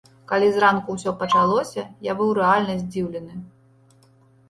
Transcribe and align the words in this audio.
Калі 0.29 0.47
зранку 0.55 0.95
ўсё 0.95 1.13
пачалося, 1.19 1.85
я 2.09 2.17
быў 2.25 2.35
рэальна 2.41 2.81
здзіўлены. 2.83 3.33